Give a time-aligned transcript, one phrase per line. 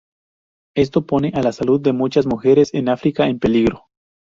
[0.75, 3.85] Esto pone a la salud de muchas mujeres en África en peligro.